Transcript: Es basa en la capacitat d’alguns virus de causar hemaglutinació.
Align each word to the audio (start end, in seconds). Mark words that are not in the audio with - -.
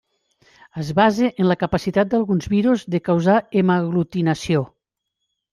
Es 0.83 0.87
basa 0.99 1.27
en 1.43 1.49
la 1.51 1.57
capacitat 1.65 2.09
d’alguns 2.13 2.49
virus 2.55 2.87
de 2.97 3.03
causar 3.11 3.37
hemaglutinació. 3.63 4.69